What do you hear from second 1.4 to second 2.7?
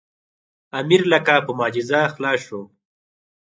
په معجزه خلاص شو.